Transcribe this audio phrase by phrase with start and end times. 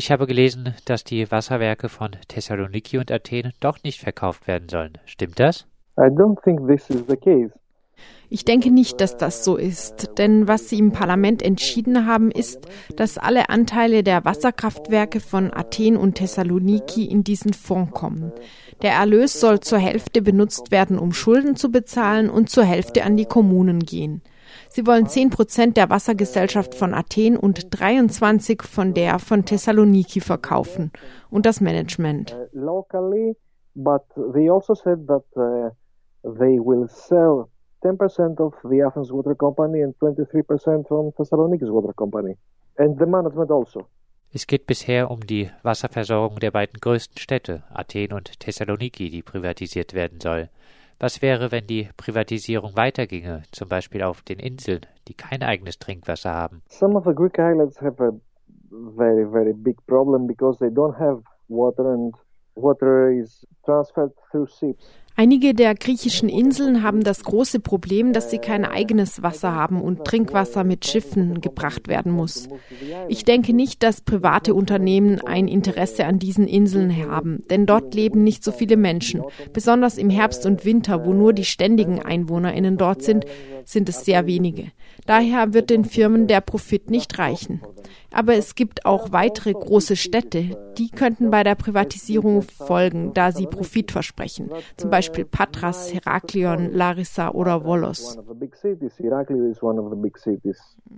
[0.00, 4.94] Ich habe gelesen, dass die Wasserwerke von Thessaloniki und Athen doch nicht verkauft werden sollen.
[5.04, 5.66] Stimmt das?
[5.98, 7.52] I don't think this is the case.
[8.30, 12.66] Ich denke nicht, dass das so ist, denn was Sie im Parlament entschieden haben, ist,
[12.96, 18.32] dass alle Anteile der Wasserkraftwerke von Athen und Thessaloniki in diesen Fonds kommen.
[18.80, 23.18] Der Erlös soll zur Hälfte benutzt werden, um Schulden zu bezahlen und zur Hälfte an
[23.18, 24.22] die Kommunen gehen.
[24.72, 30.92] Sie wollen 10 Prozent der Wassergesellschaft von Athen und 23 von der von Thessaloniki verkaufen
[31.28, 32.32] und das Management.
[32.32, 33.36] Uh, locally,
[33.74, 34.02] but
[34.32, 35.70] they also said that uh,
[36.22, 37.48] they will sell
[37.82, 42.36] 10% of the Athens Water Company and 23% from Thessaloniki's Water Company.
[42.78, 43.86] And the management also.
[44.32, 49.94] Es geht bisher um die Wasserversorgung der beiden größten Städte, Athen und Thessaloniki, die privatisiert
[49.94, 50.48] werden soll.
[51.02, 56.30] Was wäre, wenn die Privatisierung weiterginge, zum Beispiel auf den Inseln, die kein eigenes Trinkwasser
[56.30, 56.60] haben?
[56.68, 58.12] Some of the Greek islands have a
[58.70, 62.14] very, very big problem because they don't have water and
[62.54, 64.84] water is transferred through ships.
[65.16, 70.04] Einige der griechischen Inseln haben das große Problem, dass sie kein eigenes Wasser haben und
[70.04, 72.48] Trinkwasser mit Schiffen gebracht werden muss.
[73.08, 78.24] Ich denke nicht, dass private Unternehmen ein Interesse an diesen Inseln haben, denn dort leben
[78.24, 79.22] nicht so viele Menschen.
[79.52, 83.26] Besonders im Herbst und Winter, wo nur die ständigen Einwohnerinnen dort sind,
[83.64, 84.72] sind es sehr wenige.
[85.06, 87.60] Daher wird den Firmen der Profit nicht reichen.
[88.12, 93.46] Aber es gibt auch weitere große Städte, die könnten bei der Privatisierung folgen, da sie
[93.46, 94.50] Profit versprechen.
[94.76, 98.18] Zum Beispiel Patras, Heraklion, Larissa oder Volos.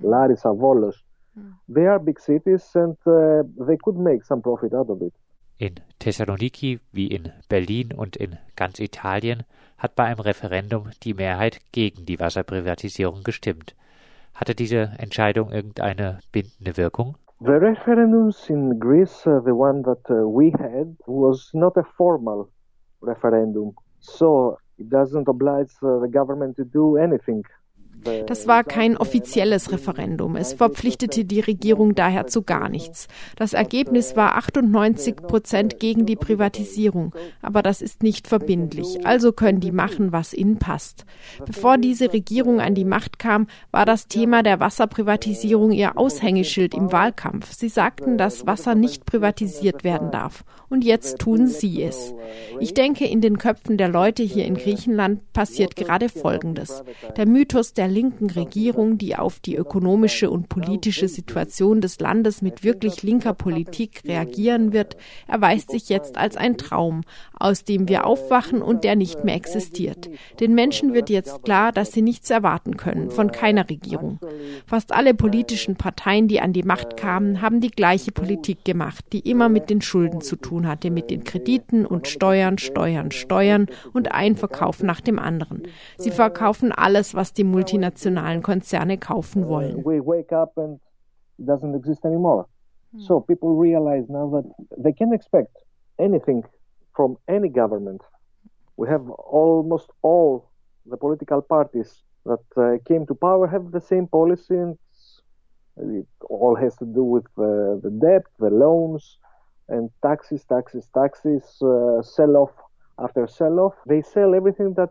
[0.03, 1.05] Larissa, Volos.
[1.67, 5.15] They are big cities and uh, they could make some profit out of it.
[5.57, 9.45] In Thessaloniki wie in Berlin und in ganz Italien
[9.79, 13.75] hat bei einem Referendum die Mehrheit gegen die Wasserprivatisierung gestimmt.
[14.35, 17.17] Hatte diese Entscheidung irgendeine bindende Wirkung?
[17.41, 22.49] The referendums in Greece, uh, the one that uh, we had, was not a formal
[23.01, 23.75] referendum.
[23.99, 27.43] So it doesn't oblige uh, the government to do anything.
[28.27, 30.37] Das war kein offizielles Referendum.
[30.37, 33.09] Es verpflichtete die Regierung daher zu gar nichts.
[33.37, 37.15] Das Ergebnis war 98 Prozent gegen die Privatisierung.
[37.41, 39.07] Aber das ist nicht verbindlich.
[39.07, 41.05] Also können die machen, was ihnen passt.
[41.45, 46.93] Bevor diese Regierung an die Macht kam, war das Thema der Wasserprivatisierung ihr Aushängeschild im
[46.93, 47.53] Wahlkampf.
[47.53, 50.45] Sie sagten, dass Wasser nicht privatisiert werden darf.
[50.69, 52.15] Und jetzt tun sie es.
[52.59, 56.83] Ich denke, in den Köpfen der Leute hier in Griechenland passiert gerade Folgendes.
[57.17, 62.65] Der Mythos der linken Regierung, die auf die ökonomische und politische Situation des Landes mit
[62.65, 64.97] wirklich linker Politik reagieren wird,
[65.29, 67.03] erweist sich jetzt als ein Traum,
[67.39, 70.09] aus dem wir aufwachen und der nicht mehr existiert.
[70.41, 74.19] Den Menschen wird jetzt klar, dass sie nichts erwarten können von keiner Regierung.
[74.67, 79.29] Fast alle politischen Parteien, die an die Macht kamen, haben die gleiche Politik gemacht, die
[79.29, 84.13] immer mit den Schulden zu tun hatte, mit den Krediten und Steuern, Steuern, Steuern und
[84.13, 85.63] ein Verkauf nach dem anderen.
[85.99, 89.85] Sie verkaufen alles, was die Multinationalen multinationalen Konzerne kaufen wollen.
[89.85, 90.81] We wake up and
[91.39, 92.47] it doesn't exist anymore.
[92.99, 94.45] So people realize now that
[94.77, 95.57] they can expect
[95.99, 96.45] anything
[96.95, 98.03] from any government.
[98.77, 100.51] We have almost all
[100.91, 104.79] the political parties that uh, came to power have the same policy and
[105.79, 109.19] it all has to do with uh, the debt, the loans,
[109.69, 112.53] and taxes, taxes, taxes, uh, sell off
[112.99, 113.75] after sell off.
[113.87, 114.91] They sell everything that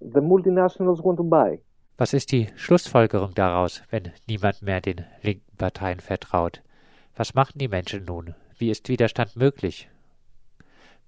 [0.00, 1.58] the multinationals want to buy.
[1.96, 6.60] Was ist die Schlussfolgerung daraus, wenn niemand mehr den linken Parteien vertraut?
[7.16, 8.34] Was machen die Menschen nun?
[8.58, 9.88] Wie ist Widerstand möglich,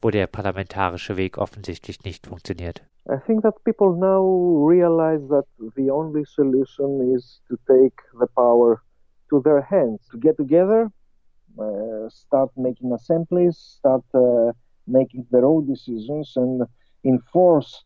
[0.01, 2.85] wo der parlamentarische Weg offensichtlich nicht funktioniert?
[3.09, 8.81] I think that people now realize that the only solution is to take the power
[9.31, 10.93] to their hands, to get together,
[11.59, 14.53] uh, start making assemblies, start uh,
[14.87, 16.63] making their own decisions and
[17.05, 17.85] enforce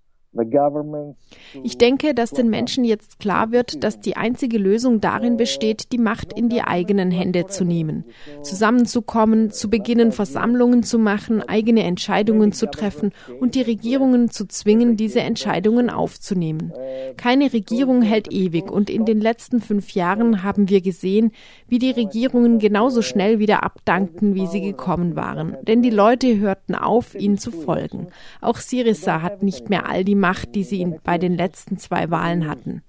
[1.64, 5.98] ich denke, dass den Menschen jetzt klar wird, dass die einzige Lösung darin besteht, die
[5.98, 8.04] Macht in die eigenen Hände zu nehmen,
[8.42, 13.10] zusammenzukommen, zu beginnen, Versammlungen zu machen, eigene Entscheidungen zu treffen
[13.40, 16.72] und die Regierungen zu zwingen, diese Entscheidungen aufzunehmen.
[17.16, 21.32] Keine Regierung hält ewig und in den letzten fünf Jahren haben wir gesehen,
[21.66, 25.56] wie die Regierungen genauso schnell wieder abdankten, wie sie gekommen waren.
[25.62, 28.06] Denn die Leute hörten auf, ihnen zu folgen.
[28.40, 32.46] Auch Syriza hat nicht mehr all die Macht, die sie bei den letzten zwei Wahlen
[32.48, 32.82] hatten.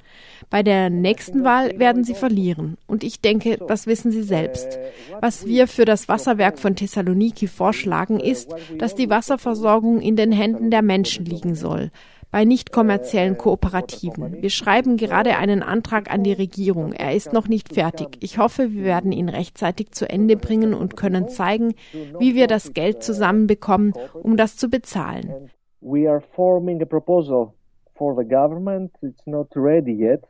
[0.50, 2.78] Bei der nächsten Wahl werden sie verlieren.
[2.86, 4.78] Und ich denke, das wissen sie selbst.
[5.22, 10.70] Was wir für das Wasserwerk von Thessaloniki vorschlagen, ist, dass die Wasserversorgung in den Händen
[10.70, 11.90] der Menschen liegen soll.
[12.32, 14.42] bei nicht kommerziellen Kooperativen.
[14.42, 16.94] Wir schreiben gerade einen Antrag an die Regierung.
[16.94, 18.18] Er ist noch nicht fertig.
[18.22, 21.76] Ich hoffe, wir werden ihn rechtzeitig zu Ende bringen und können zeigen,
[22.20, 25.52] wie wir das Geld zusammenbekommen, um das zu bezahlen.
[25.82, 27.56] We are forming a proposal
[27.98, 28.92] for the government.
[29.02, 30.24] It's not ready yet.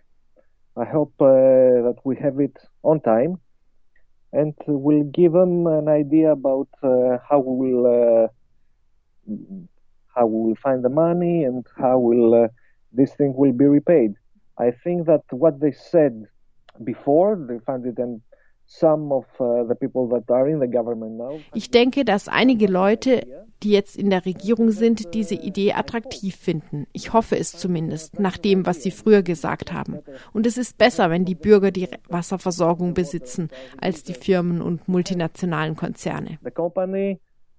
[0.78, 1.26] I hope uh,
[1.88, 3.40] that we have it on time
[4.34, 7.86] and we'll give them an idea about uh, how we will
[8.26, 8.28] uh,
[10.16, 12.48] how we will find the money and how will uh,
[12.92, 14.14] this thing will be repaid.
[14.60, 16.24] I think that what they said
[16.84, 18.22] before they found it and
[21.54, 23.28] ich denke, dass einige Leute,
[23.64, 26.88] die jetzt in der Regierung sind, diese Idee attraktiv finden.
[26.94, 30.00] Ich hoffe es zumindest, nach dem, was sie früher gesagt haben.
[30.34, 35.76] Und es ist besser, wenn die Bürger die Wasserversorgung besitzen, als die Firmen und multinationalen
[35.76, 36.40] Konzerne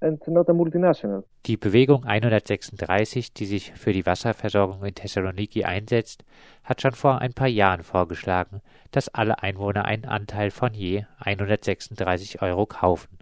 [0.03, 1.25] and not a multinational.
[1.47, 6.25] Die Bewegung 136, die sich für die Wasserversorgung in Thessaloniki einsetzt,
[6.65, 8.61] hat schon vor ein paar Jahren vorgeschlagen,
[8.91, 13.19] dass alle Einwohner einen Anteil von je 136 Euro kaufen.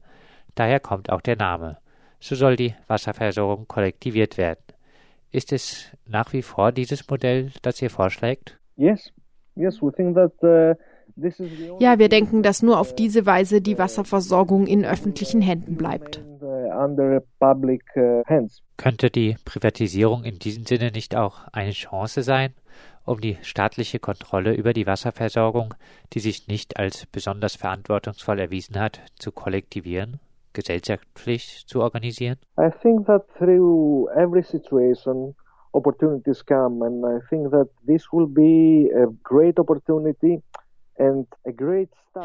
[0.54, 1.78] Daher kommt auch der Name.
[2.18, 4.62] So soll die Wasserversorgung kollektiviert werden.
[5.30, 8.58] Ist es nach wie vor dieses Modell, das ihr vorschlägt?
[8.76, 9.12] Yes,
[9.54, 10.74] yes, we think that uh,
[11.78, 16.22] ja, wir denken, dass nur auf diese Weise die Wasserversorgung in öffentlichen Händen bleibt.
[18.76, 22.54] Könnte die Privatisierung in diesem Sinne nicht auch eine Chance sein,
[23.04, 25.74] um die staatliche Kontrolle über die Wasserversorgung,
[26.12, 30.20] die sich nicht als besonders verantwortungsvoll erwiesen hat, zu kollektivieren,
[30.52, 32.36] gesellschaftlich zu organisieren?
[32.58, 35.34] I think that through every situation
[35.72, 40.42] opportunities come and I think that this will be a great opportunity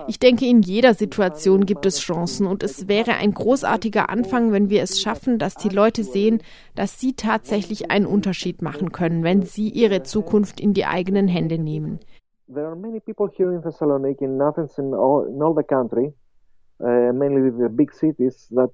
[0.07, 4.69] ich denke, in jeder Situation gibt es Chancen und es wäre ein großartiger Anfang, wenn
[4.69, 6.41] wir es schaffen, dass die Leute sehen,
[6.75, 11.57] dass sie tatsächlich einen Unterschied machen können, wenn sie ihre Zukunft in die eigenen Hände
[11.57, 11.99] nehmen.
[12.47, 16.13] There are many people here in Thessaloniki, in Athens, in all, in all the country,
[16.79, 18.71] uh, mainly the big cities, that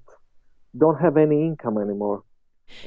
[0.74, 2.22] don't have any income anymore.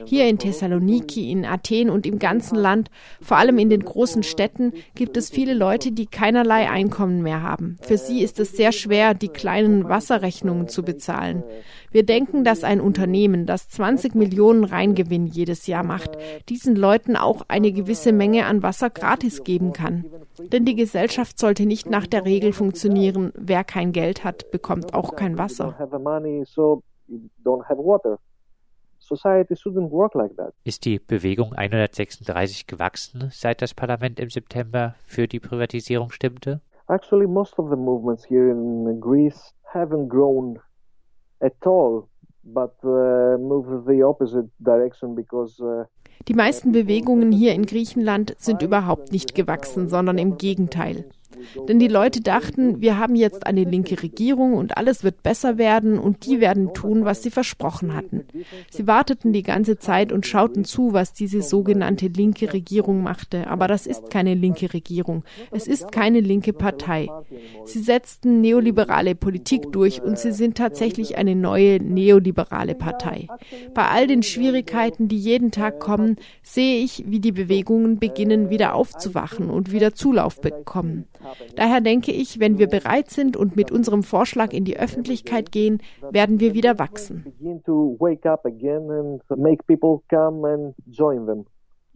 [0.06, 2.90] Hier in Thessaloniki, in Athen und im ganzen Land,
[3.22, 7.78] vor allem in den großen Städten, gibt es viele Leute, die keinerlei Einkommen mehr haben.
[7.82, 11.44] Für sie ist es sehr schwer, die kleinen Wasserrechnungen zu bezahlen.
[11.92, 16.12] Wir denken, dass ein Unternehmen, das 20 Millionen Reingewinn jedes Jahr macht,
[16.50, 20.06] diesen Leuten auch eine gewisse Menge an Wasser gratis geben kann.
[20.52, 25.16] Denn die Gesellschaft sollte nicht nach der Regel funktionieren, wer kein Geld hat, bekommt auch
[25.16, 25.76] kein Wasser.
[29.06, 30.54] Society shouldn't work like that.
[30.64, 36.62] Ist die Bewegung 136 gewachsen, seit das Parlament im September für die Privatisierung stimmte?
[36.88, 40.60] Actually, most of the movements here in Greece haven't grown
[41.40, 42.08] at all,
[42.44, 45.86] but uh, move the opposite direction because uh,
[46.28, 51.06] die meisten Bewegungen hier in Griechenland sind überhaupt nicht gewachsen, sondern im Gegenteil.
[51.68, 56.00] Denn die Leute dachten, wir haben jetzt eine linke Regierung und alles wird besser werden
[56.00, 58.26] und die werden tun, was sie versprochen hatten.
[58.70, 63.48] Sie warteten die ganze Zeit und schauten zu, was diese sogenannte linke Regierung machte.
[63.48, 65.24] Aber das ist keine linke Regierung.
[65.52, 67.10] Es ist keine linke Partei.
[67.66, 73.28] Sie setzten neoliberale Politik durch und sie sind tatsächlich eine neue neoliberale Partei.
[73.74, 78.76] Bei all den Schwierigkeiten, die jeden Tag kommen, sehe ich, wie die Bewegungen beginnen, wieder
[78.76, 81.06] aufzuwachen und wieder Zulauf bekommen.
[81.56, 85.82] Daher denke ich, wenn wir bereit sind und mit unserem Vorschlag in die Öffentlichkeit gehen,
[86.12, 87.26] werden wir wieder wachsen.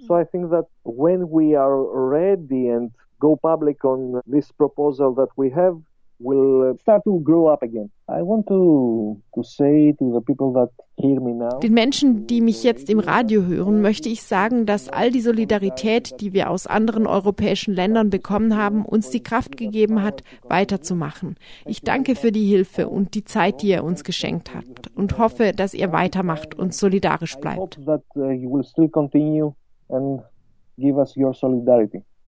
[0.01, 5.29] So I think that when we are ready and go public on this proposal that
[5.35, 5.81] we have,
[6.19, 7.89] will start to grow up again.
[8.07, 11.59] I want to, to say to the people that hear me now.
[11.59, 16.19] Den Menschen, die mich jetzt im Radio hören, möchte ich sagen, dass all die Solidarität,
[16.19, 21.35] die wir aus anderen europäischen Ländern bekommen haben, uns die Kraft gegeben hat, weiterzumachen.
[21.65, 25.53] Ich danke für die Hilfe und die Zeit, die ihr uns geschenkt habt und hoffe,
[25.55, 27.77] dass ihr weitermacht und solidarisch bleibt.
[27.77, 28.03] I hope that,
[29.91, 30.21] uh,
[30.77, 32.03] give us your solidarity.